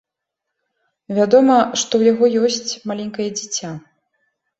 [1.17, 3.71] Вядома, што ў яго ёсць маленькае дзіця.